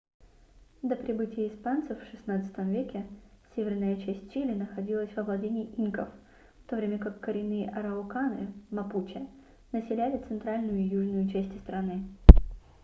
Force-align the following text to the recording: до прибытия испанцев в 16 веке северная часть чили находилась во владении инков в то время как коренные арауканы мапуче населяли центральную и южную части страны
до 0.81 0.95
прибытия 0.95 1.47
испанцев 1.47 1.99
в 2.01 2.09
16 2.09 2.57
веке 2.73 3.05
северная 3.55 3.95
часть 4.01 4.31
чили 4.33 4.51
находилась 4.51 5.15
во 5.15 5.21
владении 5.21 5.71
инков 5.77 6.09
в 6.65 6.69
то 6.69 6.77
время 6.77 6.97
как 6.97 7.19
коренные 7.19 7.69
арауканы 7.69 8.51
мапуче 8.71 9.27
населяли 9.71 10.17
центральную 10.27 10.79
и 10.79 10.87
южную 10.87 11.29
части 11.29 11.55
страны 11.59 12.07